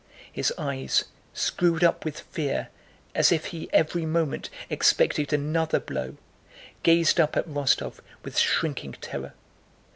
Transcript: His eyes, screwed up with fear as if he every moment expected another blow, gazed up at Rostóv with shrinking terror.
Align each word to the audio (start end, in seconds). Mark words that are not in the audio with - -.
His 0.31 0.51
eyes, 0.57 1.03
screwed 1.31 1.83
up 1.83 2.03
with 2.05 2.21
fear 2.21 2.69
as 3.13 3.31
if 3.31 3.45
he 3.45 3.71
every 3.71 4.03
moment 4.03 4.49
expected 4.67 5.31
another 5.31 5.79
blow, 5.79 6.17
gazed 6.81 7.19
up 7.19 7.37
at 7.37 7.47
Rostóv 7.47 7.99
with 8.23 8.39
shrinking 8.39 8.93
terror. 8.93 9.35